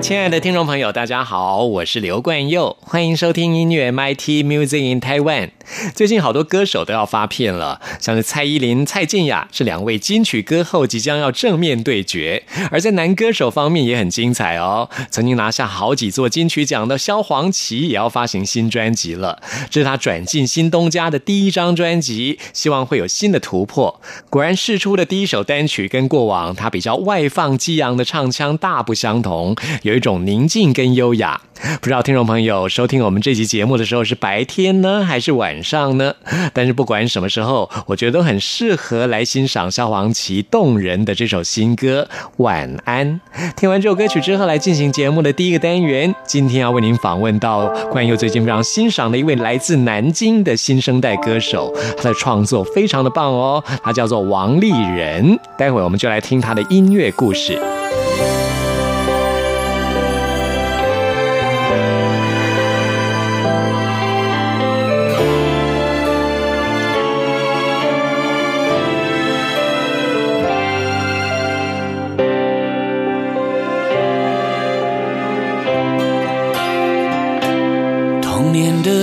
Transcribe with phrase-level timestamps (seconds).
[0.00, 5.50] 亲爱的听众朋友，大家好，我是刘冠佑，欢迎收听音乐 MIT Music in Taiwan。
[5.94, 12.44] 最近好多歌手都要发片了，像是蔡依林、蔡健雅这两位金曲歌后即将要正面对决。
[12.70, 19.42] 而在男歌手方面也很精彩哦，曾经拿下好几座金曲奖的萧煌奇也要发行新专辑了。
[19.68, 24.00] 这是他转进新东家的第一张专辑，希望会有新的突破。
[24.30, 29.54] 果然试出的第一首单曲跟过往他比较外放激昂的唱腔大不相同，
[29.88, 31.40] 有一种宁静跟优雅。
[31.80, 36.14] 不知道听众朋友收听我们这集节目的时候是白天呢，还是晚上呢？
[36.52, 43.20] 但是不管什么时候，我觉得都很适合来欣赏萧煌奇动人的这首新歌《晚安》。
[43.56, 46.14] 听完这首歌曲之后，来进行节目的第一个单元。
[46.24, 55.38] 今天要为您访问到关于最近非常欣赏的一位来自南京的新生代歌手，他的创作非常的棒哦，他叫做王丽人。
[55.56, 57.58] 待会我们就来听他的音乐故事。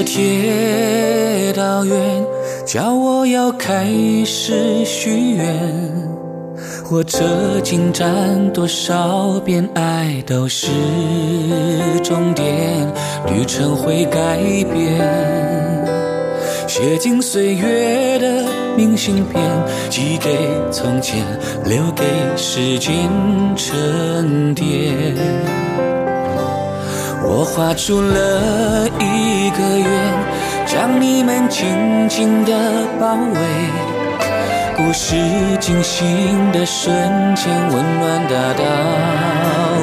[0.06, 2.24] 铁道员
[2.66, 3.86] 叫我要开
[4.24, 5.46] 始许愿，
[6.84, 7.26] 火车
[7.64, 10.68] 进站多少遍，爱都是
[12.04, 12.88] 终点，
[13.28, 14.38] 旅程会改
[14.72, 15.02] 变。
[16.68, 18.46] 写进岁月的
[18.78, 19.42] 明信片，
[19.90, 20.38] 寄给
[20.72, 21.24] 从前，
[21.66, 22.04] 留给
[22.38, 22.94] 时间
[23.56, 25.16] 沉淀。
[27.28, 29.90] 我画出了一个圆，
[30.66, 32.54] 将你们紧紧地
[33.00, 33.40] 包围。
[34.78, 35.16] 故事
[35.60, 36.94] 进行的瞬
[37.36, 38.64] 间，温暖大到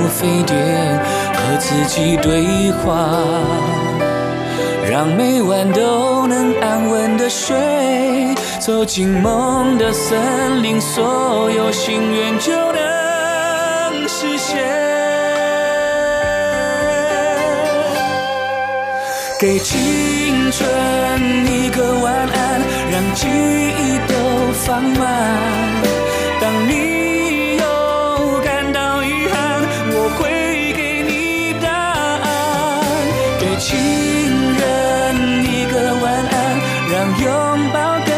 [0.09, 1.01] 沸点，
[1.35, 3.09] 和自己对话，
[4.89, 7.57] 让每晚都能安稳的睡。
[8.61, 12.92] 走进梦的森林，所有心愿就能
[19.43, 19.77] 给青
[20.53, 20.65] 春
[21.49, 22.61] 一个晚安，
[22.93, 25.03] 让记忆都放慢。
[26.41, 29.61] 当你又感到遗憾，
[29.91, 32.23] 我会给你答案。
[33.41, 33.77] 给情
[34.61, 34.63] 人
[35.45, 36.33] 一个晚安，
[36.93, 37.27] 让拥
[37.73, 38.13] 抱更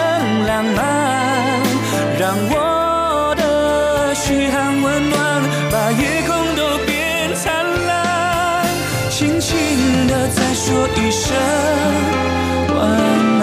[0.44, 0.78] 浪漫。
[2.18, 5.42] 让我的嘘寒问暖，
[5.72, 8.68] 把夜空都变灿烂。
[9.08, 9.56] 轻轻
[10.06, 11.34] 的再说一声
[12.76, 12.78] 晚
[13.40, 13.42] 安。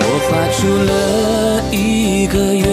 [0.00, 0.92] 我画出了
[1.70, 2.66] 一个圆，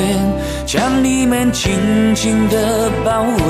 [0.65, 3.49] 将你们紧紧的包围。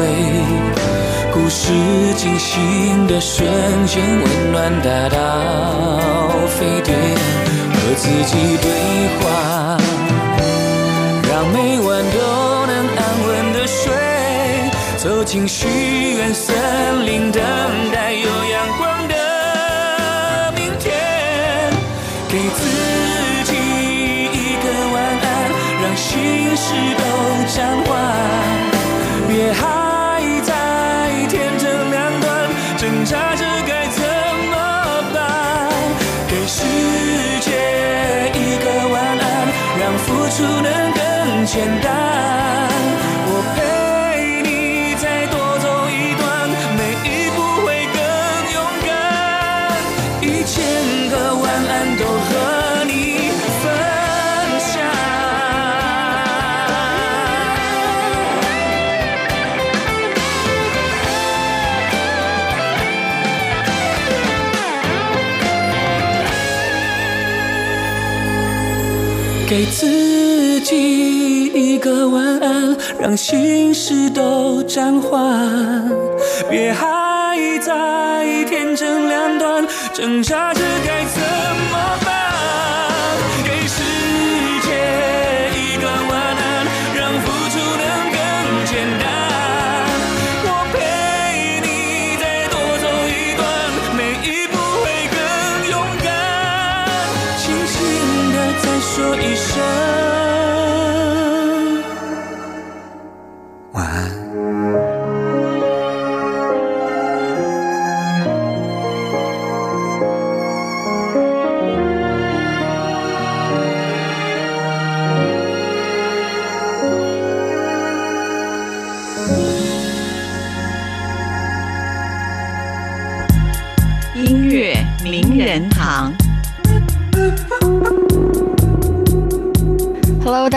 [1.34, 1.72] 故事
[2.18, 3.48] 进行的瞬
[3.86, 5.18] 间，温暖大到
[6.50, 6.94] 沸点，
[7.92, 8.72] 和自己对
[9.20, 9.78] 话，
[11.30, 13.92] 让每晚都能安稳的睡。
[14.98, 15.68] 走进许
[16.14, 16.56] 愿森
[17.06, 17.42] 林，的
[41.54, 41.92] 简单。
[43.28, 43.60] 我陪
[44.42, 48.00] 你再多走一段，每一步会更
[48.54, 48.58] 勇
[48.88, 48.90] 敢。
[50.22, 50.56] 一千
[51.10, 52.30] 个晚安都和
[52.86, 53.32] 你
[53.62, 53.68] 分
[54.62, 54.72] 享。
[69.50, 71.11] 给自己
[71.82, 75.90] 个晚安，让心事都暂缓，
[76.48, 81.22] 别还在天真两端，挣扎着该怎
[81.71, 81.71] 么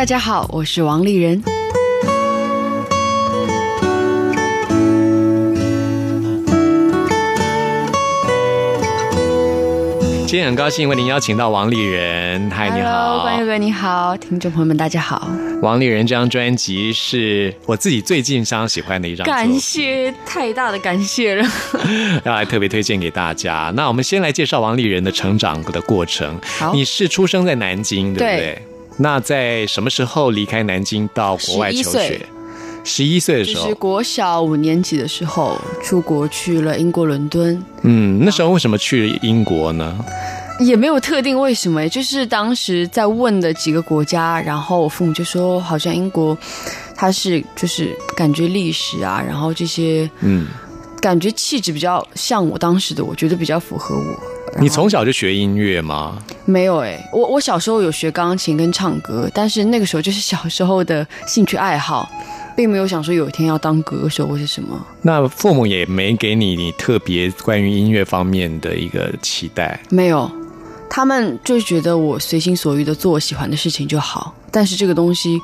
[0.05, 1.43] 大家好，我是王丽人。
[10.27, 13.41] 今天很高兴为您邀请到王丽人，嗨，你好关。
[13.41, 15.27] 佑哥你好，听众朋友们大家好，
[15.63, 21.49] 王丽人这张专辑是我自己最近非常喜欢的一张感谢太大的感谢了。
[22.27, 23.73] 要来特别推荐给大家。
[23.75, 26.39] 那我们先来介绍王丽人的成长的过程。
[26.59, 28.37] 好你是出生在南京，对不对？
[28.37, 28.63] 对
[28.97, 32.27] 那在什么时候离开南京到国外求11岁学？
[32.85, 39.99] 十一岁的时候就是，国小五年级的时候出国去了英国伦敦，嗯，那时候为什么去英国呢？
[40.61, 46.37] 也没有特定为什么，就是当时在问的几个国家，然后我父母就说好像英国
[46.95, 50.47] 它是就是感觉历史啊，然后这些嗯，
[51.01, 54.34] 感觉气质比较像我当时的，我觉得比较符合我。
[54.61, 56.19] 你从小就学音乐吗？
[56.45, 62.11] 没有哎、我我小时候有学钢琴跟唱歌，但是那个时候就是小时候的兴趣爱好，
[62.57, 64.79] 并没有想说有一天要当歌手或是什么。
[65.03, 69.81] 那父母也没给你你特别关于音乐方面的一个期待。
[69.91, 70.31] 没有，
[70.89, 74.35] 他们就觉得我随心所欲的做我喜欢的事情就好。
[74.51, 75.41] 但是这个东西，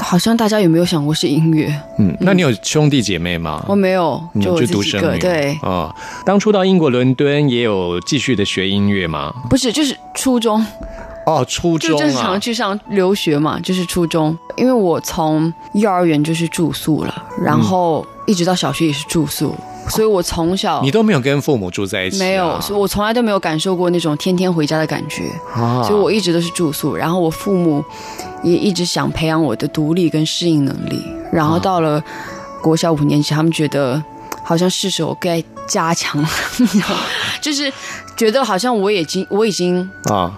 [0.00, 1.72] 好像大家有没有想过是音乐？
[1.98, 3.64] 嗯，那你有兄弟姐妹吗？
[3.68, 5.00] 我没有，就我就自己一个。
[5.00, 5.94] 独生女对，哦，
[6.24, 9.32] 当初到英国伦敦也有继续的学音乐吗？
[9.48, 10.64] 不是，就是初中，
[11.26, 14.36] 哦，初中就正常啊，去上留学嘛，就是初中。
[14.56, 19.54] 因为我从幼儿园就是住宿了，然后一直到小学也是住宿，
[19.90, 22.18] 所以我从小你都没有跟父母住在一起、啊？
[22.20, 26.94] 没有，所以我从来都没有感受过那种天天回家的感觉，啊，所以我一直都是住宿。
[26.94, 27.84] 然后我父母
[28.42, 31.02] 也一直想培养我的独立跟适应能力。
[31.32, 32.02] 然后到了
[32.62, 34.02] 国小五年级，他们觉得
[34.42, 36.28] 好像是时候该加强了，
[37.40, 37.72] 就是
[38.16, 40.36] 觉得好像我已经我已经啊，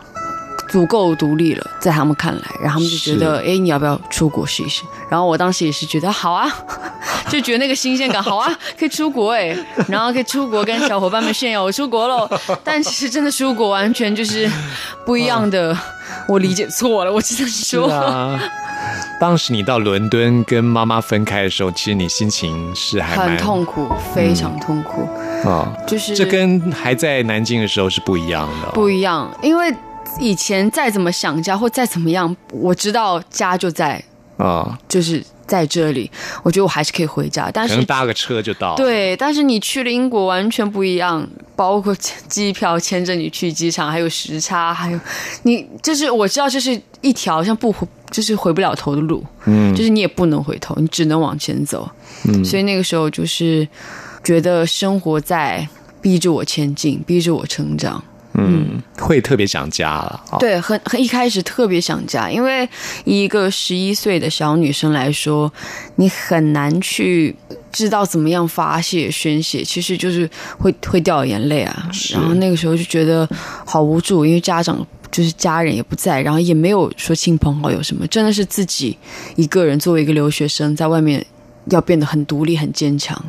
[0.69, 4.82] 足够独立了，在他们看来，然后他们就觉得，哎，你要不要出国试一试？
[5.08, 6.49] 然后我当时也是觉得好啊，
[7.28, 9.56] 就觉得那个新鲜感好啊，可以出国哎，
[9.88, 12.28] 然后可以出国跟小伙伴们炫耀我出国喽。
[12.64, 14.50] 但其实真的出国完全就是
[15.04, 15.76] 不一样的，
[16.28, 18.40] 我理解错了，我只能是说，啊。
[19.20, 25.08] 当时你到伦敦跟妈妈分开的时候，其实你心情是还很痛苦，非常痛苦，
[25.49, 28.71] 啊、就是这跟还在南京的时候是不一样的、哦。
[28.75, 29.73] 不一样，因为
[30.21, 34.02] 以前再怎么想家或再怎么样，我知道家就在，
[34.37, 36.11] 啊，就是在这里，
[36.42, 41.26] 我觉得我还是可以回家，但是可能搭个车就到。，对，但是你去了英国完全不一样，
[41.57, 41.95] 包括
[42.28, 45.00] 机票牵着你去机场，还有时差，还有
[45.42, 51.90] 你就是我知道这是一条像不回就是回不了头的路，嗯就是你也不能回头，你只能往前走。
[52.25, 53.66] 嗯所以那个时候就是
[54.23, 55.66] 觉得生活在
[56.00, 58.02] 逼着我前进，逼着我成长。
[58.35, 60.25] 嗯，会特别想家了。
[60.31, 62.69] 哦、对，很很一开始特别想家，因为
[63.05, 65.53] 一个十一岁的小女生来说，
[65.97, 67.35] 你很难去
[67.71, 71.91] 知道怎么样发泄宣泄，其实就是会会掉眼泪啊。
[72.12, 73.29] 然后那个时候就觉得
[73.67, 78.97] 好无助，因为家长就是家人也不在，然后也没有说亲朋好友什么，真的是自己
[79.37, 81.25] 一个人作为一个留学生在外面
[81.67, 83.23] 要变得很独立、很坚强。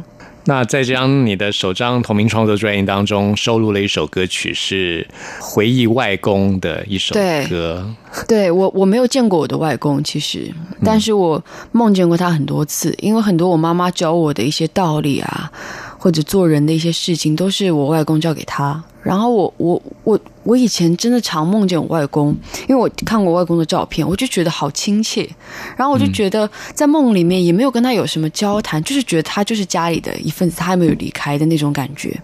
[0.46, 5.08] 那在这张你的首张同名创作专辑当中，收录了一首歌曲，是
[5.40, 7.90] 回忆外公的一首对歌。
[8.28, 15.50] 对我，我没有见过我的外公，其实，但是我梦见过他很多次，因为很多我妈妈教我的一些道理啊，
[15.98, 18.84] 或者做人的一些事情，都是我外公教给他。
[19.04, 22.34] 然后我我我我以前真的常梦见我外公，
[22.68, 25.30] 因为我看过我外公的照片，我就觉得好亲切。
[25.76, 32.18] 然后我就觉得在梦里面也没有跟他有什么交谈，就是觉得他就是家里的一份子，他还没有离开的那种感觉。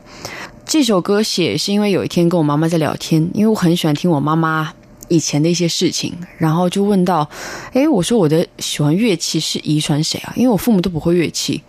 [0.65, 4.71] 这首歌写是因为有一天跟我妈妈在聊天，因为我很喜欢听我妈妈
[5.09, 7.29] 以前的一些事情，然后就问到，
[7.73, 10.31] 诶，我说我的喜欢乐器是遗传谁啊？
[10.37, 11.61] 因为我父母都不会乐器，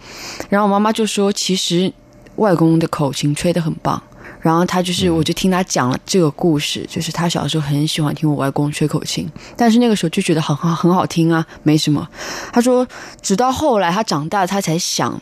[0.48, 1.92] 然后我妈妈就说，其实
[2.36, 4.00] 外公的口琴吹得很棒。
[4.40, 12.08] 然后他就是，我就听他讲了这个故事，就是他小时候很喜欢听我外公吹口琴，但是那个时候就觉得很好很好听啊，没什么。
[12.52, 12.86] 他说，
[13.20, 15.20] 直到后来他长大，他才想，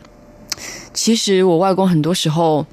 [0.94, 2.64] 其实我外公很多时候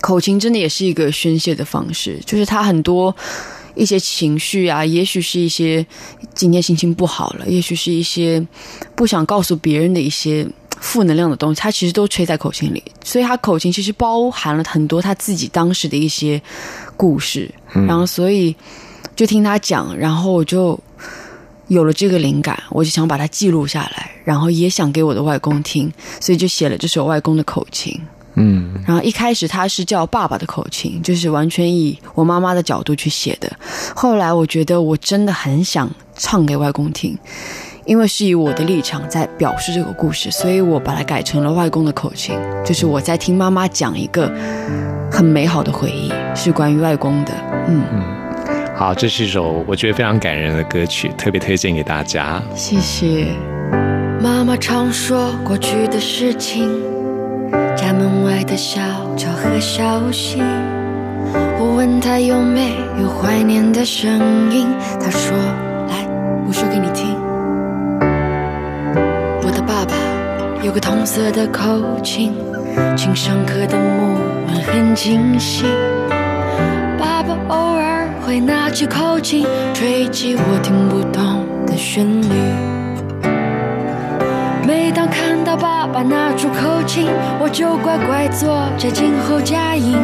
[0.00, 3.14] 口琴真的也是一个宣泄的方式，就是他很多
[3.74, 5.86] 一些情绪啊，也许是一些
[6.34, 8.46] 今天心情不好了，也许是一些
[8.94, 10.46] 不想告诉别人的一些。
[10.80, 16.42] 负能量的东西，他其实都吹在口琴里，所以他口琴其实包含了很多他自己当时的一些
[16.96, 18.52] 故事，然后所以
[19.14, 20.76] 就听他讲，然后我就
[21.68, 28.00] 有了这个灵感，我就想把它记录下来，然后也想给我的外公听，所以就写了这首外公的口琴。
[28.34, 33.50] 嗯，然后一开始他是叫爸爸的口琴，就是完全以我妈妈的角度去写的。
[33.94, 37.18] 后来我觉得我真的很想唱给外公听。
[37.84, 44.32] 因为是以我的立场在表示这个故事，所以我把它改成了外公的口琴，就是我在听妈妈讲一个
[45.10, 47.32] 很美好的回忆，是关于外公的。
[47.66, 48.04] 嗯嗯，
[48.76, 52.40] 好，这是一首我觉得非常感人的歌曲，特别推荐给大家。
[52.54, 53.26] 谢谢。
[54.22, 56.70] 妈妈常说过去的事情，
[57.76, 58.80] 家门外的小
[59.16, 60.42] 桥和小溪。
[61.58, 64.66] 我问她有没有怀念的声音，
[65.00, 65.36] 她说
[65.88, 66.06] ：“来，
[66.46, 67.16] 我说给你听。”
[69.44, 69.94] 我的爸爸
[70.64, 72.34] 有个同色的口琴，
[72.96, 74.14] 琴上刻的木
[74.46, 75.66] 纹很精细。
[76.98, 82.71] 爸爸偶尔会拿起口琴，吹起我听不懂的旋律。
[84.72, 87.06] 每当看到爸爸拿出口琴，
[87.38, 89.98] 我就乖乖坐着静候佳音。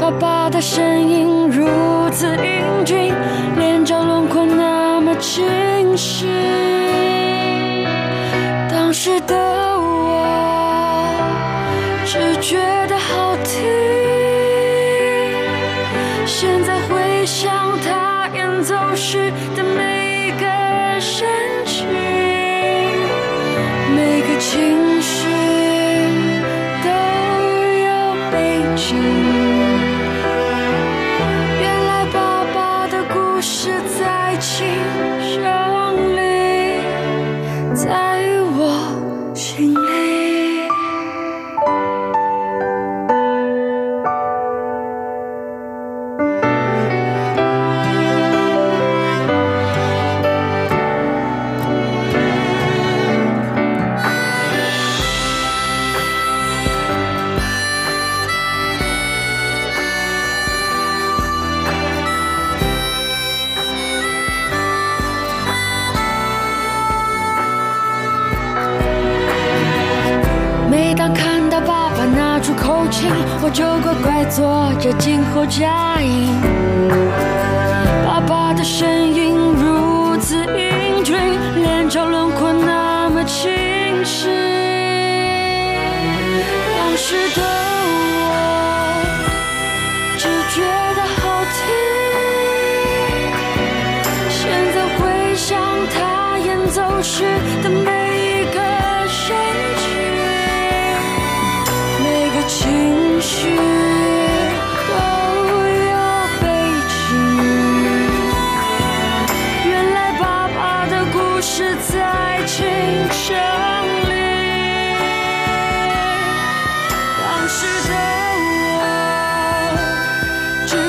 [0.00, 1.68] 爸爸的声音如
[2.10, 3.14] 此英俊，
[3.56, 6.26] 脸颊轮廓那么清晰。
[8.68, 9.36] 当时的
[9.78, 10.26] 我
[12.04, 12.58] 只觉
[12.88, 12.95] 得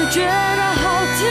[0.10, 1.28] 觉得好听，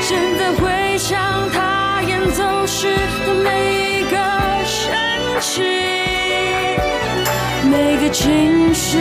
[0.00, 2.96] 现在回想他演奏时
[3.26, 4.16] 的每一个
[4.64, 4.90] 神
[5.40, 5.62] 情。
[7.70, 8.98] 每个情绪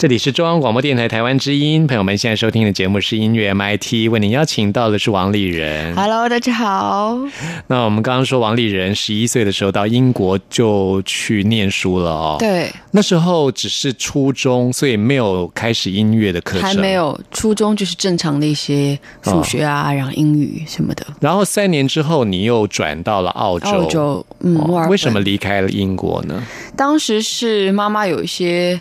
[0.00, 5.94] 这里是中央广播电台台湾之音，朋友们现在收听的节目是音乐 MIT，为您邀请到的是王丽人。
[5.94, 7.18] Hello，大家好。
[7.66, 16.92] 那我们刚刚说王丽人十一岁的时候到英国就去念书了哦，，对，那时候只是初中，所以没有开始音乐的课程，还没。
[16.92, 21.04] 有初中就是正常的一些数学啊，然后英语什么的。
[21.20, 23.68] 然后三年之后，你又转到了澳洲。
[23.68, 24.56] 澳洲，嗯，
[24.88, 25.20] 为什么？
[25.20, 26.42] 离开了英国呢？
[26.74, 28.80] 当时是妈妈有一些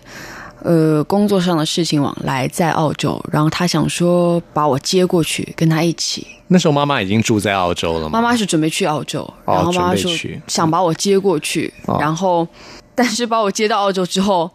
[0.63, 6.25] 呃工作上的事情往来在澳洲，然后他想说把我接过去跟他一起。
[6.47, 8.19] 那时候妈妈已经住在澳洲了吗？
[8.19, 10.11] 妈妈是准备去澳洲，然后妈妈说
[10.47, 12.47] 想把我接过去，哦然后
[12.95, 14.49] 但是把我接到澳洲之后，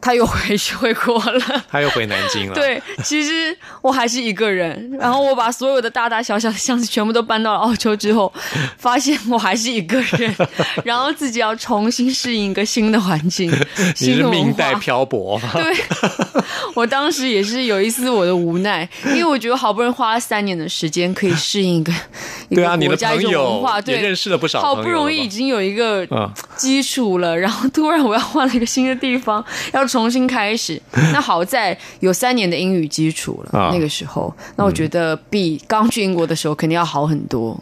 [0.00, 1.40] 她又回去回国了。
[1.70, 4.90] 他又回南京了。，对，其实我还是一个人。
[4.98, 8.32] 然后我把所有的大大小小的箱子全部都搬到了澳洲之后，
[8.78, 10.34] 发现我还是一个人，
[10.84, 13.52] 然后自己要重新适应一个新的环境、
[13.94, 14.74] 新的文命带。
[14.80, 15.38] 漂泊。
[15.52, 15.76] 对，
[16.74, 21.92] 我当时也是有一丝我的无奈，因为我觉得好不容易花了三年的时间可以适应一个
[22.48, 30.80] 一 对啊，你的个国家、一种朋友文化，对认，识了不少好不容易已经有一个嗯基础了，然后突然我要换了一个新的地方，要重新开始。
[31.12, 37.58] 那好在有三年的英语基础了，啊那个时候，那我觉得比刚去英国的时候肯定要好很多。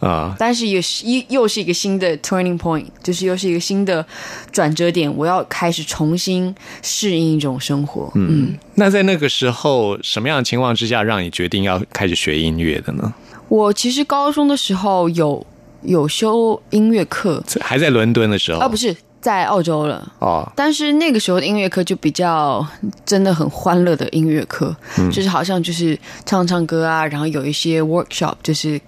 [0.00, 4.04] 啊，但是也是一又是一个新的 turning point，就是又是一个新的
[4.50, 8.10] 转折点，我要开始重新适应一种生活。
[8.16, 13.14] 嗯，那在那个时候，什么样的情况之下让你决定要开始学音乐的呢？
[13.48, 15.46] 我其实高中的时候有
[15.82, 20.12] 有修音乐课，还在伦敦的时候啊，不是在澳洲了。
[20.18, 22.66] 哦，但是那个时候的音乐课就比较
[23.04, 24.74] 真的很欢乐的音乐课，
[25.12, 28.80] 就是好像就是唱唱歌啊，然后有一些 workshop，就是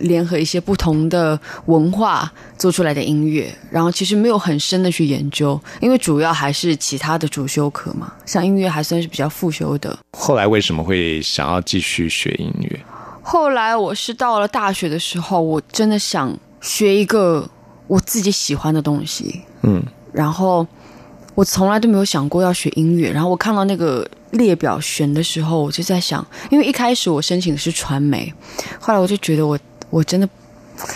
[0.00, 9.96] 联合一些不同的文化做出来的音乐，然后其实没有很深的去研究，因为主要还是其他的主修课嘛，像音乐还算是比较复修的。
[10.12, 12.80] 后来为什么会想要继续学音乐？
[13.22, 17.48] 后来我是到了大学的时候，我真的想学一个
[17.86, 20.66] 我自己喜欢的东西，嗯，然后
[21.34, 23.12] 我从来都没有想过要学音乐。
[23.12, 28.32] 然后我看到那个列表选的时候，我就在想，因为一开始我申请的是传媒，
[28.80, 29.58] 后来我就觉得我
[29.90, 30.28] 我真的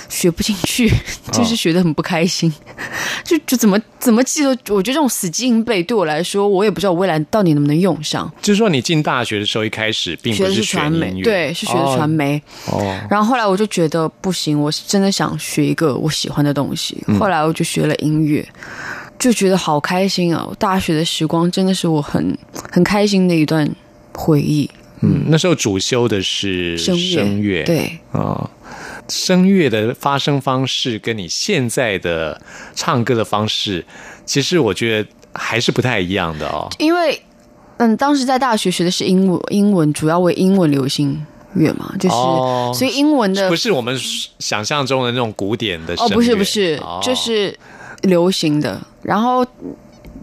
[0.08, 0.90] 学不进去，
[1.32, 2.52] 就是学的很不开心，
[3.24, 8.30] 就就怎么怎么记都，我觉得这种死记硬背对我来说，我也不知道我未来到底能不能用上。
[8.42, 12.40] 就是说你进大学的时候，一开始并不学的是学传媒音，乐，对，是学的传媒。
[12.66, 12.78] 哦。
[12.78, 16.96] 哦，然后后来我就觉得不行，我是真的想学一个我喜欢的东西。
[17.18, 18.46] 后来我就学了音乐，
[19.18, 20.48] 就觉得好开心啊！
[20.58, 22.36] 大学的时光真的是我很
[22.70, 23.68] 很开心的一段
[24.12, 24.68] 回忆。
[25.00, 28.50] 嗯，那时候主修的是声乐，声乐，对，啊、
[29.08, 32.40] 声乐的发声方式跟你现在的
[32.74, 33.84] 唱歌的方式，
[34.24, 36.68] 其实我觉得还是不太一样的哦。
[36.78, 37.20] 因为
[37.78, 43.98] 嗯，当时在大学学的是英文，英文主要为英文流行乐嘛，就是、哦所以英文的不是我们
[44.38, 47.56] 想象中的那种古典的哦，不是不是，哦就是
[48.02, 49.46] 流行的，然后。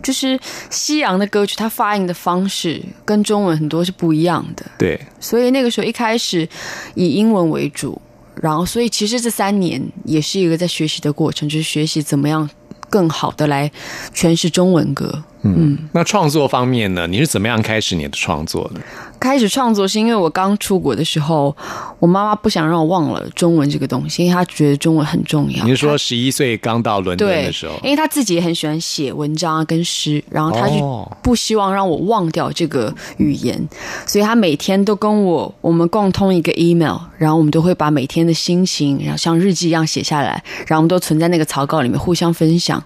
[0.04, 4.64] 就是西洋的歌曲，它发音的方式跟中文很多是不一样的。
[4.78, 6.48] 对，所以那个时候一开始
[6.94, 8.00] 以英文为主，
[8.42, 12.50] 然后所以其实这三年也是一个在学习的过程，就是学习怎么样
[12.90, 13.72] 更好的来
[14.14, 15.24] 诠释中文歌。
[15.44, 17.06] 嗯，那创作方面呢？
[17.08, 18.82] 你是怎么样开始你的创作的？
[19.26, 21.56] 开始创作是因为我刚出国的时候，
[21.98, 25.66] 我妈妈不想让我忘了中文这个东西，因为她觉得中文很重要。
[25.66, 27.74] 你是说十一岁刚到伦敦的时候，？
[27.84, 33.60] 因为她自己也很喜欢写文章啊跟诗，然后她就哦不希望让我忘掉这个语言，
[34.06, 42.84] 所以她每天都跟我我们共通一个 email，然后我们都会把每天的心情，然后像日记一样写下来，然后我们都存在那个草稿里面互相分享，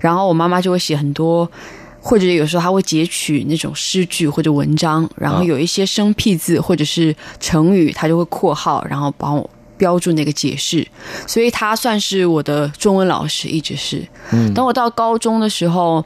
[0.00, 1.50] 然后我妈妈就会写很多。
[2.06, 10.86] 或者有时候他会截取那种诗句或者文章，然后有一些生僻字或者是成语，他就会括号，然后帮我标注那个解释。
[11.26, 14.06] 所以他算是我的中文老师，一直是。
[14.54, 16.04] 等我到高中的时候，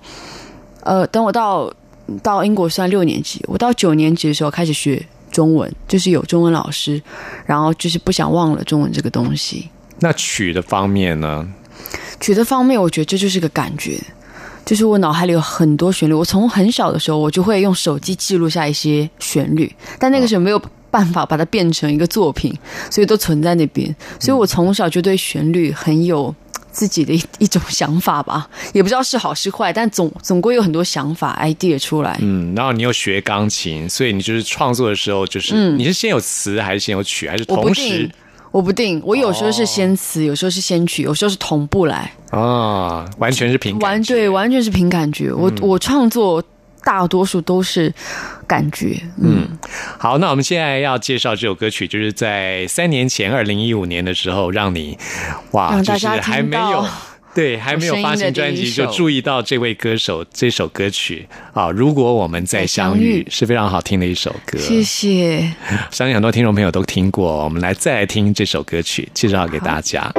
[0.85, 1.69] 呃，等我到
[2.23, 7.03] 到英国算六年级，我到九年级的时候开始学中文，就是有中文老师，
[7.45, 9.69] 然后就是不想忘了中文这个东西。
[9.99, 11.49] 那曲的方面呢？
[12.21, 13.99] 曲的方面，我觉得这就是个感觉，
[14.69, 22.55] 就是我脑海里有很多旋律，我从很小的时候我就会用手机记录下一些旋律，但那个时候没有办法把它变成一个作品，
[22.91, 23.97] 所以都存在那边。
[24.21, 26.35] 所以我从小就对旋律很有
[26.71, 32.19] 自己的一一种想法吧，也不知道是好是坏，但总总归有很多想法 idea 出来。
[32.21, 38.13] 嗯，然后你又学钢琴，所以你就是创作的时候，就是、你是先有词还是先有曲，还是嗯我不同时定，
[38.51, 42.13] 我不定，我有时候是先词，有时候是先曲，有时候是同步来。
[42.31, 43.05] 啊？
[43.19, 45.33] 完全是凭感觉完对，完全是凭感觉。
[45.33, 46.43] 我、我创作
[46.83, 47.93] 大多数都是
[48.47, 49.01] 感觉。
[49.21, 49.47] 嗯，
[49.99, 54.97] 好，那我们现在要介绍这首歌曲，就是在三年前，二零一五年的时候，让你
[55.53, 56.87] 哇，就是让大家还没有。
[57.39, 61.25] 对，还没有发行专辑就注意到这位歌手这首歌曲
[61.55, 61.71] 啊！
[61.71, 64.59] 如果我们再相遇，是非常好听的一首歌。
[64.59, 65.49] 谢谢。
[65.93, 70.13] 相信很多听众朋友都听过，我们来再来听这首歌曲，介绍给大家。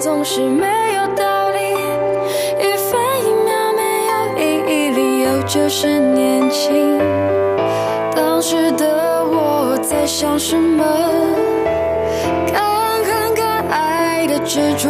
[0.00, 1.58] 总是没有道理，
[2.60, 6.98] 一分一秒没有意义，理由就是年轻。
[8.14, 10.84] 当时的我在想什么？
[12.46, 12.62] 敢
[13.04, 14.88] 恨敢爱的执着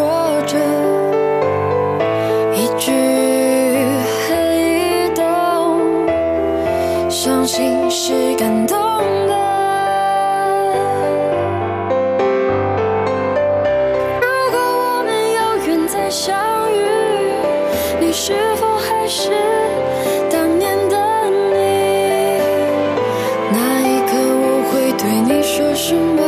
[25.81, 26.21] 什么？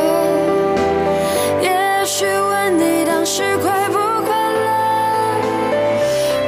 [1.61, 1.69] 也
[2.07, 4.71] 许问你当时快不快乐？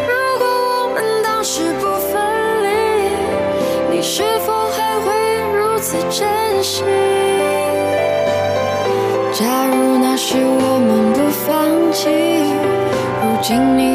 [0.06, 2.12] 如果我们当时不分
[2.62, 2.68] 离，
[3.90, 5.10] 你是否还会
[5.58, 6.84] 如此珍惜？
[9.32, 11.50] 假如那时我们不放
[11.92, 12.08] 弃，
[13.20, 13.91] 如今你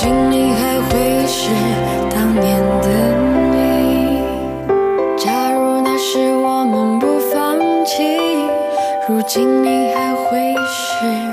[0.00, 1.50] 如今你还会是
[2.08, 2.86] 当年的
[3.50, 4.22] 你。
[5.16, 8.04] 假如那时我们不放弃，
[9.08, 11.27] 如今你还会是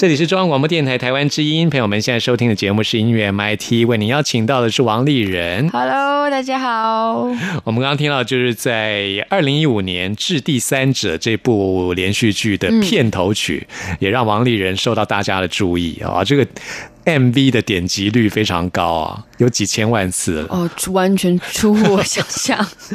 [0.00, 5.68] 这里是中央广播电台台湾之音，朋友们现在收听的节目是音乐 MIT，为您邀请到的是王丽人。
[5.68, 7.24] Hello，大家好。
[7.64, 13.66] 我们刚刚听到，就是在二零一五年《致第三者》这部连续剧的片头曲，
[13.98, 16.46] 也让王丽人受到大家的注意啊、这个
[17.04, 20.46] MV 的点击率非常高啊，有几千万次了。
[20.50, 22.64] 哦，完全出乎我想象。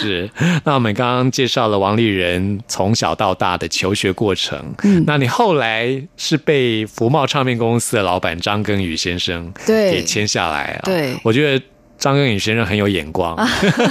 [0.00, 0.30] 是，
[0.64, 4.58] 那我们刚刚介绍了王丽人从小到大的求学过程。
[4.84, 10.80] 嗯，那你后来是被福茂唱片公司的老板张根宇先生对给签下来啊。
[10.84, 11.64] 对我觉得
[11.98, 13.36] 张根宇先生很有眼光。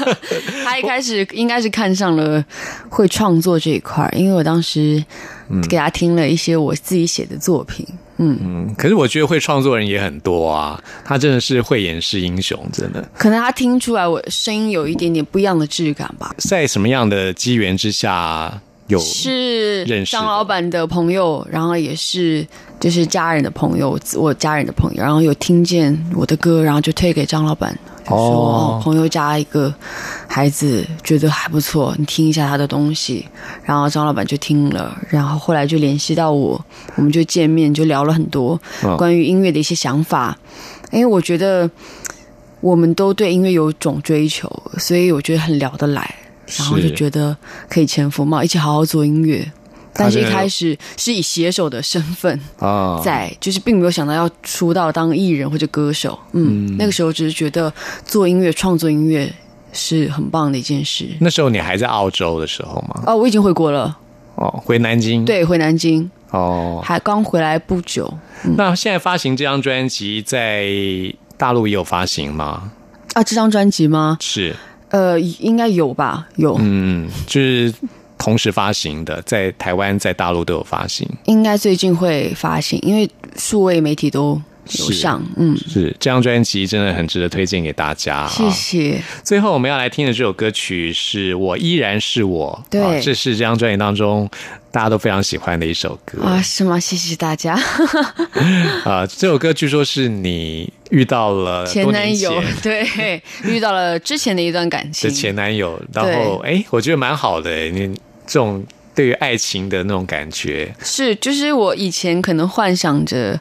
[0.64, 2.44] 他一开始应该是看上了
[2.90, 5.04] 会创作这一块儿，因为我当时
[5.70, 13.04] 给他听了一些我自己写的作品，嗯，嗯嗯，可是我觉得会创作人也很多啊，他真的是慧眼识英雄，真的。
[13.18, 16.32] 可能他听出来我声音有一点点不一样的质感吧。
[16.38, 22.46] 在什么样的机缘之下有是认识张老板的朋友，然后也是
[22.80, 29.74] 就是家人的朋友，我家人的朋友，然后有听见我的歌，然后就推给张老板，就说朋友加一个
[30.34, 33.28] 孩子觉得还不错，你听一下他的东西，
[33.66, 36.66] 然后张老板就听了，然后后来就联系到我，
[36.96, 40.38] 我们就见面，就聊了很多嗯关于音乐的一些想法，
[40.90, 41.70] 因为我觉得
[42.62, 46.16] 我们都对音乐有种追求，所以我觉得很聊得来。
[46.58, 47.36] 然后就觉得
[47.70, 49.46] 可以潜伏嘛，一起好好做音乐。
[49.94, 56.18] 但是一开始是以写手的身份啊，在，就是并没有想到要出道当艺人或者歌手。
[56.32, 57.72] 嗯，那个时候只是觉得
[58.06, 59.30] 做音乐、创作音乐
[59.74, 61.08] 是很棒的一件事。
[61.20, 63.04] 那时候你还在澳洲的时候吗？
[63.06, 63.98] 哦，我已经回国了，
[64.36, 68.12] 哦，回南京。，对，回南京，哦，还刚回来不久
[68.58, 70.66] 那现在发行这张专辑在
[71.38, 72.72] 大陆也有发行吗？
[73.14, 73.24] 啊。
[73.24, 74.18] 这张专辑吗？
[74.20, 74.56] 是，
[74.90, 77.74] 呃，应该有吧，有，嗯，就是
[78.18, 81.08] 同时发行的，在台湾、在大陆都有发行。
[81.26, 85.24] 应该最近会发行，因为数位媒体都有是上。
[85.38, 88.28] 嗯，是这张专辑真的很值得推荐给大家、啊。
[88.28, 89.02] 谢谢。
[89.24, 94.30] 最后我们要来听的这首歌曲是我依然是我，对啊这是这张专辑当中
[94.72, 96.80] 大家都非常喜欢的一首歌啊，是吗？
[96.80, 97.54] 谢谢大家。
[98.86, 99.06] 啊。
[99.08, 107.94] 这首歌据说是你遇到了前男友 对遇到了之前的一段感情的，前男友，然后哎，我觉得蛮好的，你
[108.26, 108.64] 这种
[108.96, 113.40] 对于爱情的那种感觉，是就是我以前可能幻想着。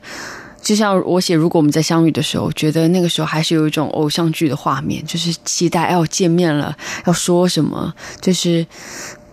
[0.62, 8.66] 就像我写，如果我们在相遇的时候，觉得那个时候还是有一种偶像剧的画面，就是期待要见面了，要说什么，就是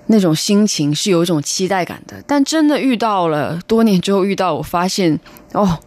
[0.05, 2.23] 那种心情是有一种期待感的。
[2.25, 5.19] 但真的遇到了，多年之后遇到，我发现
[5.51, 5.77] 哦，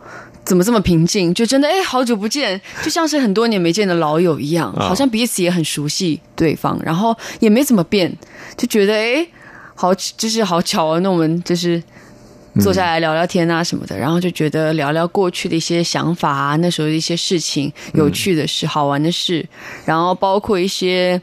[0.44, 1.32] 怎么这么平静？
[1.32, 8.14] 就真的哎，好久不见，就像是很多年没见的老友一样，好像彼此也很熟悉对方，然后也没怎么变，
[8.58, 9.26] 就觉得哎，
[9.74, 11.82] 好，就是好巧啊，那我们就是。
[12.58, 19.46] 坐下来聊聊天啊什么的，然后就觉得聊聊过去的一些想法啊，那时候的一些事情、有趣的事、好玩的事，
[19.84, 21.20] 然后包括一些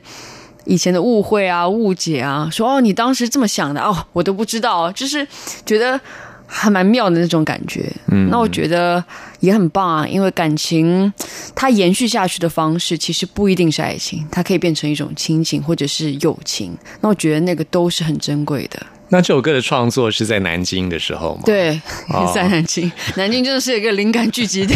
[0.66, 5.28] 以前的误会啊、误解啊，说哦你当时这么想的哦，我都不知道，就是
[5.66, 6.00] 觉得
[6.46, 7.92] 还蛮妙的那种感觉。
[8.08, 9.04] 嗯，那我觉得
[9.42, 11.12] 也很棒啊，因为感情
[11.54, 16.78] 它延续下去的方式其实不一定是爱情，它可以变成一种亲情或者是友情。
[17.02, 18.82] 那我觉得那个都是很珍贵的。
[19.10, 24.76] 那这首歌的创作是在南京的时候吗？，对哦， 在南京，南京真的是一个灵感聚集地。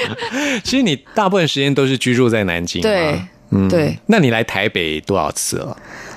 [0.62, 5.76] 其实你大部分时间都是居住在南京，对嗯对，那你来台北多少次了？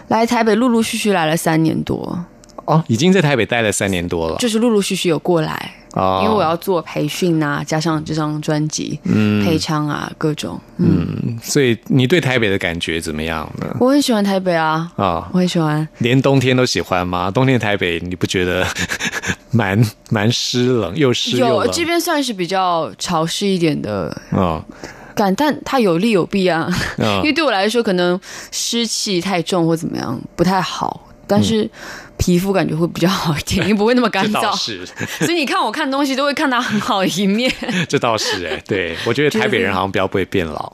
[0.10, 2.26] 来台北陆陆续续来了三年多，
[2.66, 4.38] 哦，已经在台北待了三年多了。
[4.38, 10.60] 就是陆陆续续有过来，哦，因为我要做培训啊，加上这张专辑，嗯配唱啊，各种。
[10.78, 13.68] 嗯，所以你对台北的感觉怎么样呢？
[13.80, 15.88] 我很喜欢台北啊，啊、我很喜欢。
[16.00, 17.32] 连冬天都喜欢吗？
[17.32, 18.66] 冬天的台北你不觉得
[19.52, 21.66] 蛮蛮湿冷又湿又冷？
[21.66, 24.62] 有这边算是比较潮湿一点的啊
[25.16, 26.70] 感，但它有利有弊啊。
[26.98, 28.20] 啊 因为对我来说，可能
[28.52, 31.70] 湿气太重或怎么样不太好，但是
[32.26, 34.56] 皮肤感觉会比较好一点， 因为不会那么干燥。
[34.58, 34.84] 是，
[35.22, 37.52] 所以你看我看东西都会看到很好的一面。
[37.88, 40.74] 这倒是哎、对我觉得台北人好像比较不会变老。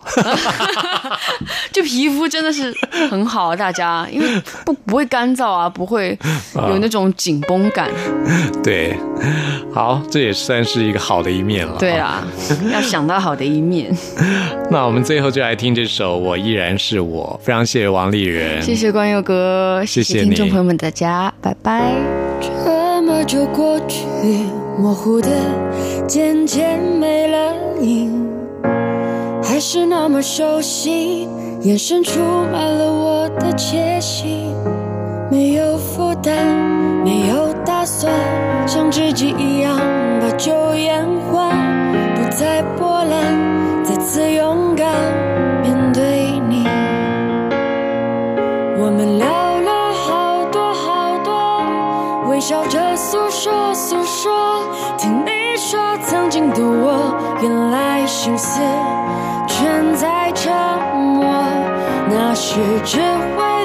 [1.73, 2.73] 就皮肤真的是
[3.09, 6.17] 很好，大家因为不不会干燥啊，不会
[6.55, 7.89] 有那种紧绷感。
[8.63, 8.95] 对，
[9.73, 11.75] 好，这也算是一个好的一面了。
[11.77, 12.25] 对，啊，
[12.71, 13.93] 要想到好的一面。
[14.69, 21.95] 那我们最后就来听这首《我依然是我》，非常谢谢王丽人，谢谢关佑哥，谢谢你听众朋友们，大家拜拜。
[22.39, 24.05] 这么久过去，
[24.77, 25.29] 模糊的
[26.07, 28.27] 渐渐没了影，
[29.43, 31.27] 还是那么熟悉，
[31.61, 34.45] 眼神充满了我的窃喜。
[35.31, 36.35] 没有负担，
[37.03, 38.11] 没有打算，
[38.67, 39.79] 像知己一样
[40.21, 41.49] 把酒言欢，
[42.15, 44.87] 不再波澜，再次勇敢
[57.41, 58.61] 原来心思
[59.47, 60.53] 全在沉
[60.93, 61.25] 默，
[62.07, 63.60] 那时只会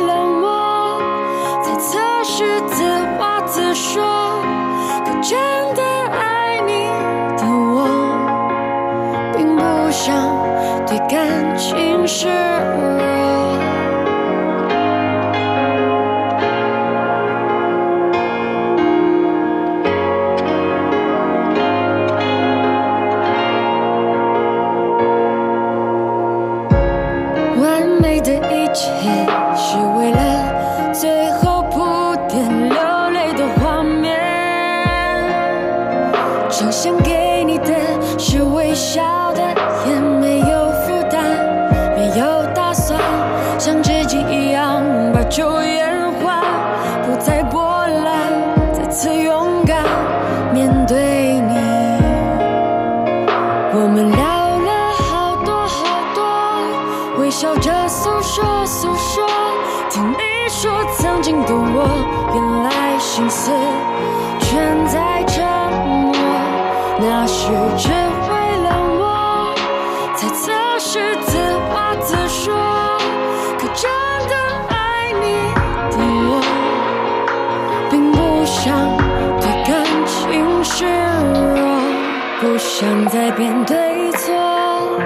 [82.76, 85.00] 不想再变对错，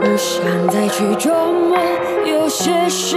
[0.00, 1.76] 不想再去琢磨，
[2.24, 3.16] 有些事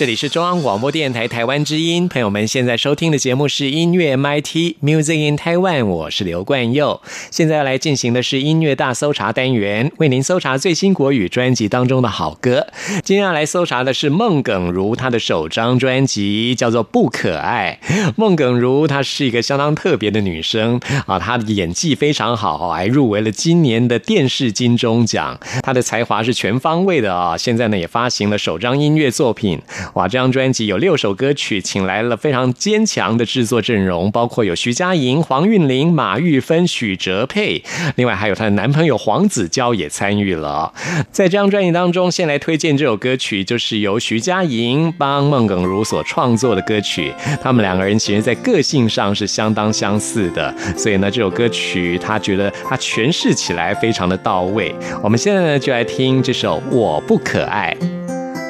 [0.00, 7.02] 这里是中央广播电台台湾之音，朋友们现在收听的节目是音乐 MIT Music in Taiwan，我是刘冠佑。
[7.30, 12.66] 现在要来进行的是音乐大搜查单元，为您搜查最新国语专辑当中的好歌。
[13.04, 17.78] 今天要来搜查的是孟耿如她的首张专辑，叫做《不可爱》。
[18.16, 25.38] 孟耿如她是一个相当特别的女生啊，她的演技非常好，还入围了今年的电视金钟奖。
[25.62, 29.60] 她的才华是全方位的啊，现在呢也发行了首张音乐作品。
[29.94, 37.62] 哇，这张专辑有六首歌曲，请来了非常坚强的制作阵容，包括有徐佳莹、黄韵玲、马玉芬、许哲佩，
[37.96, 40.72] 另外还有她的男朋友黄子佼也参与了。
[41.10, 47.12] 在这张专辑当中，先来推荐这首歌曲，就是由徐佳莹帮孟耿如所创作的歌曲。
[47.42, 54.74] 他们两个人其实在个性上是相当相似的，所以呢，这首歌曲他觉得他诠释起来非常的到位。
[55.02, 57.76] 我们现在呢，就来听这首《我不可爱》。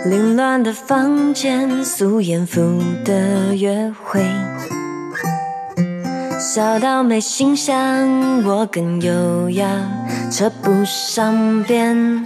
[0.07, 2.61] 凌乱的房间，素颜妇
[3.05, 4.25] 的约会，
[6.39, 9.69] 笑到没形象，我更优雅，
[10.31, 12.25] 扯不上边。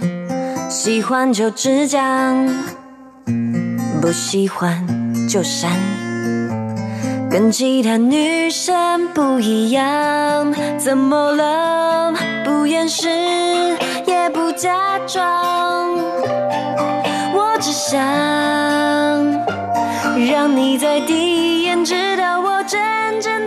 [0.69, 2.47] 喜欢就直讲，
[4.01, 5.69] 不喜欢就删。
[7.29, 12.13] 跟其他女生不一样，怎么了？
[12.45, 13.09] 不掩饰，
[14.07, 15.99] 也不假装。
[17.95, 18.03] 想
[20.27, 23.44] 让你在第一眼知道我真正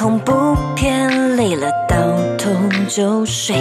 [0.00, 1.94] 恐怖片，累了倒
[2.38, 2.50] 头
[2.88, 3.54] 就睡，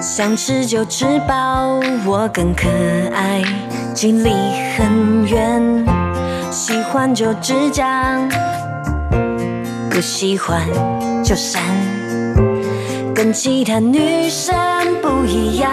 [0.00, 2.66] 想吃就吃饱，我更可
[3.12, 3.42] 爱，
[3.94, 4.30] 距离
[4.78, 5.84] 很远，
[6.50, 8.26] 喜欢就直讲，
[9.90, 10.58] 不喜欢
[11.22, 11.62] 就删。
[13.14, 14.56] 跟其他女生
[15.02, 15.70] 不一样，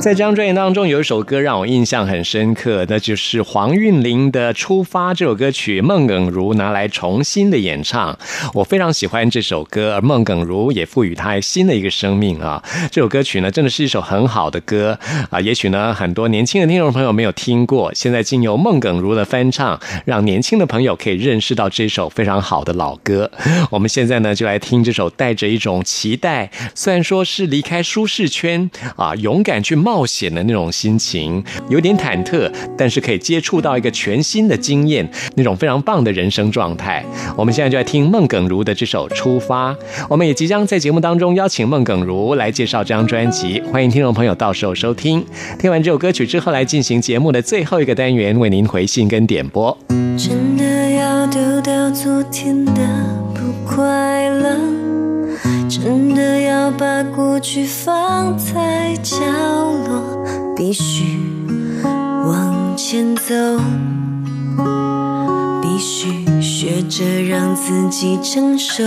[0.00, 8.18] 在这张专辑当中，有一首歌让我印象很深刻，那就是黄韵玲的《出发》这首歌曲，孟耿如拿来重新的演唱。
[8.54, 12.64] 我非常喜欢这首歌，而孟耿如也赋予它新的一个生命啊！
[12.90, 14.98] 这首歌曲呢，真的是一首很好的歌
[15.28, 15.38] 啊！
[15.38, 23.30] 也许呢，很多年轻的听众朋友没有听过，现在经由孟耿如的翻唱，让年轻的朋友可以认识到这首非常好的老歌。
[23.68, 29.89] 我们现在呢，就来听这首带着一种期待，虽然说是离开舒适圈啊，勇敢去冒。
[29.90, 37.04] 冒险的那种心情，有点忐忑，但是可以接触到一个全新的经验，那种非常棒的人生状态。
[37.36, 39.72] 我们现在就来听孟耿如的这首《出发》。
[40.08, 45.26] 我们也即将在节目当中邀请孟耿如来介绍这张专辑，欢迎听众朋友到时候收听。
[45.58, 49.76] 听完这首歌曲之后，来进行节目的最后一个单元，为您回信跟点播。
[50.16, 52.72] 真的要丢掉昨天的
[53.34, 54.79] 不快乐。
[55.82, 59.16] 真的要把过去放在角
[59.88, 60.22] 落，
[60.54, 61.18] 必须
[62.26, 63.34] 往前走，
[65.62, 66.08] 必须
[66.38, 68.82] 学着让自己成熟。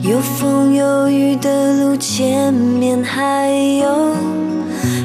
[0.00, 4.16] 有风有雨的路，前面还有，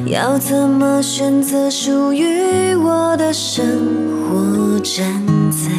[0.06, 3.66] 要怎么选择属于我的生
[4.30, 4.80] 活？
[4.80, 5.06] 站
[5.52, 5.70] 在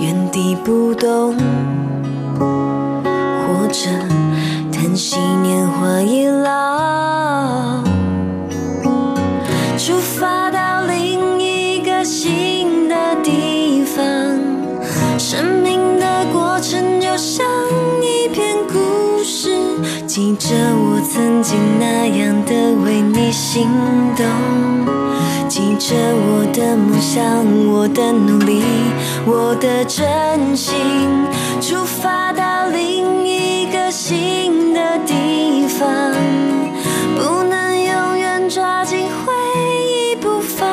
[0.00, 1.34] 原地不动。
[2.38, 3.90] 或者
[4.72, 7.82] 叹息，年华已老，
[9.76, 14.04] 出发到另一个新的地方。
[15.18, 17.46] 生命的过程就像
[18.00, 19.50] 一篇故事，
[20.06, 23.68] 记着我曾经那样的为你心
[24.16, 24.24] 动，
[25.48, 27.22] 记着我的梦想，
[27.70, 28.62] 我的努力，
[29.30, 30.74] 我的真心，
[31.60, 33.90] 出发到另一个。
[33.90, 36.14] 新的地方，
[37.16, 39.32] 不能永远抓紧回
[39.86, 40.68] 忆不放。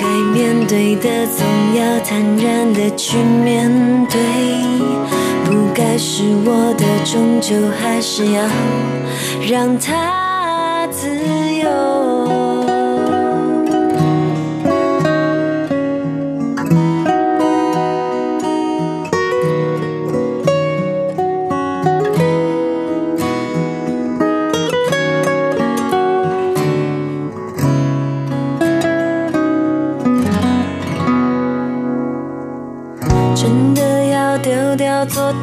[0.00, 3.70] 该面对的总要坦然的去面
[4.08, 4.18] 对，
[5.44, 8.42] 不该是我的终究还是要
[9.48, 9.92] 让它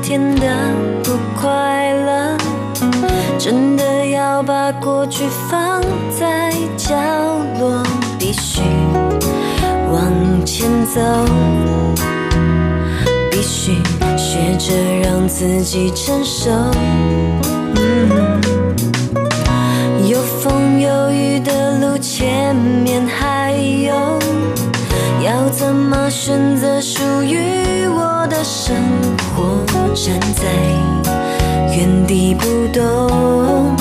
[0.08, 0.48] 天的
[1.04, 2.38] 不快乐，
[3.40, 5.82] 真的要把过去放
[6.12, 6.96] 在角
[7.60, 7.82] 落，
[8.20, 8.62] 必须
[9.92, 11.02] 往前走，
[13.32, 13.82] 必须
[14.16, 16.52] 学着让自己成熟。
[29.96, 30.44] 站在
[31.76, 33.74] 原地不动，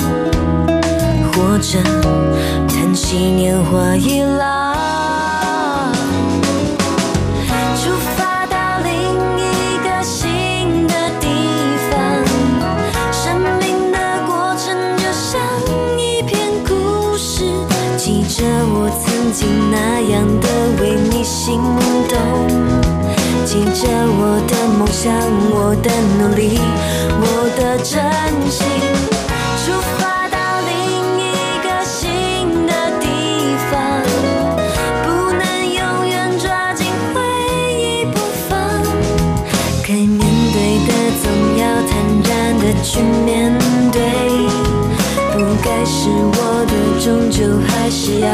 [1.33, 1.77] 或者
[2.69, 4.73] 叹息年华已老。
[7.75, 8.93] 出发到另
[9.37, 11.27] 一个新的地
[11.91, 11.93] 方，
[13.11, 15.39] 生命的过程就像
[15.99, 17.43] 一篇故事，
[17.97, 20.47] 记着我曾经那样的
[20.81, 21.59] 为你心
[22.07, 22.15] 动。
[23.45, 23.87] 记着
[24.17, 25.13] 我的梦想，
[25.81, 26.59] 的努力，
[27.19, 27.23] 我
[27.57, 27.93] 的真
[28.49, 28.65] 心，
[29.63, 29.63] 出
[29.97, 30.73] 发到另
[31.19, 31.23] 一
[31.63, 33.05] 个新的地
[33.69, 33.73] 方，
[35.03, 37.15] 不能永远抓紧回
[37.71, 38.15] 忆不
[38.49, 38.51] 放。
[39.83, 40.19] 该面
[40.53, 40.89] 对的
[41.21, 41.23] 总
[41.57, 41.93] 要坦
[42.29, 43.53] 然的去面
[43.91, 43.99] 对，
[45.33, 46.73] 不该是我的，
[47.03, 48.29] 终究还是要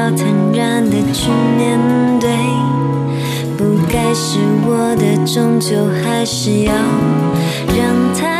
[0.00, 1.78] 要坦然的去面
[2.18, 2.30] 对，
[3.58, 6.72] 不该是我的，终究还是要
[7.76, 8.39] 让它。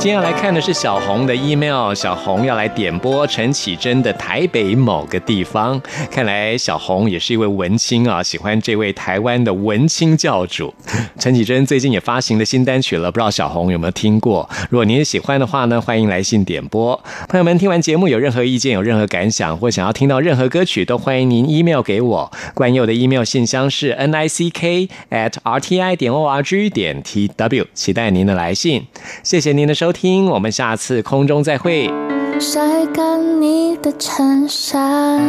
[0.00, 5.78] 今天要来看的是小红的 email，小红要来点播陈绮贞的台北某个地方。
[6.10, 10.72] 看来小红也是一位文青啊，喜欢这位台湾的文青教主
[11.18, 11.66] 陈绮贞。
[11.66, 14.48] 最近也发行了新单曲了，不知道小红有没有听过？
[14.70, 16.98] 如果您也喜欢的话呢，欢迎来信点播。
[17.28, 22.32] 朋友们，听完节目有任何意见、有任何感想，或想要听到任何歌曲，都欢迎您 email 给我。
[22.54, 27.02] 关佑的 email 信箱是 n i c k at r t i 点 o r g 点
[27.02, 28.86] t w，期待您的来信。
[29.22, 31.90] 谢谢您的收听，我们下次空中再会。
[32.38, 35.20] 晒干你的衬衫，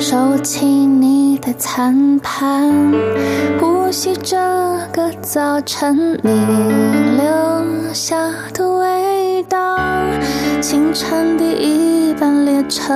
[0.00, 2.92] 收起你的餐盘，
[3.60, 4.36] 呼吸这
[4.92, 6.30] 个早晨你
[7.16, 8.16] 留下
[8.52, 9.76] 的味道。
[10.60, 12.92] 清晨第一班列车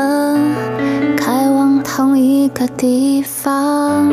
[1.17, 4.13] 开往同一个地方，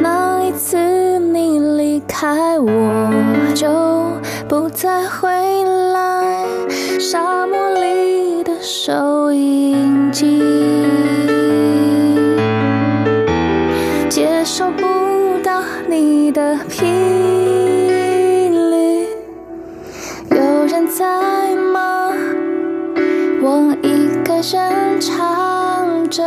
[0.00, 3.10] 那一次你离开我
[3.54, 3.68] 就
[4.48, 5.28] 不再回
[5.91, 5.91] 来。
[7.02, 10.40] 沙漠里的收音机，
[14.08, 14.84] 接收不
[15.42, 16.86] 到你的频
[18.70, 19.08] 率。
[20.30, 22.14] 有人在吗？
[23.42, 26.22] 我一个人唱着。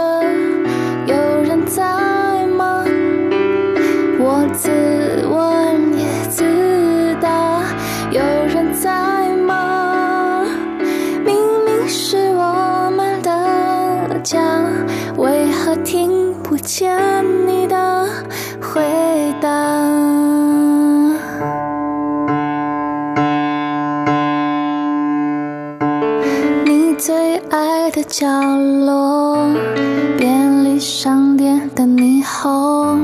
[31.76, 33.04] 的霓虹，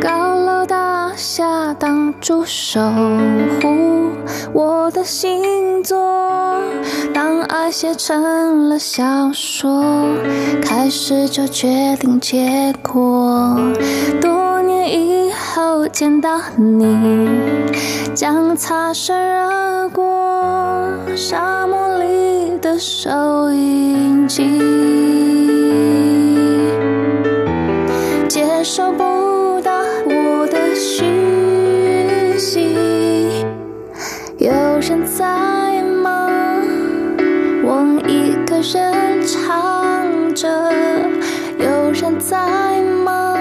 [0.00, 2.80] 高楼大厦挡住守
[3.60, 4.10] 护
[4.52, 5.98] 我的星座。
[7.14, 9.84] 当爱写成了小说，
[10.62, 13.56] 开始就决定结果。
[14.20, 17.28] 多年以后见到你，
[18.14, 20.04] 将擦身而过，
[21.14, 24.42] 沙漠里的收音机，
[28.64, 33.44] 收不到我的讯息。
[34.38, 36.30] 有人在吗？
[37.64, 40.48] 我一个人唱着。
[41.58, 43.36] 有人在吗？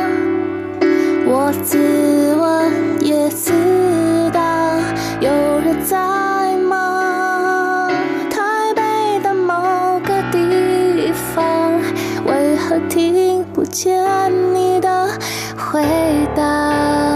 [1.28, 1.78] 我自
[2.36, 2.72] 问
[3.06, 3.52] 也自
[4.34, 4.80] 答。
[5.20, 5.32] 有
[5.64, 7.88] 人在吗？
[8.30, 11.80] 台北的某个地方，
[12.26, 14.04] 为何听不见
[15.72, 15.82] 回
[16.36, 17.11] 答？